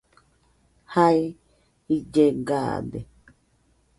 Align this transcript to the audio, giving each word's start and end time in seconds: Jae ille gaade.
Jae 0.93 1.21
ille 1.95 2.25
gaade. 2.47 2.99